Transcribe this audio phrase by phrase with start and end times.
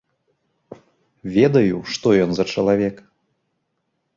[1.35, 2.95] Ведаю, што ён за чалавек.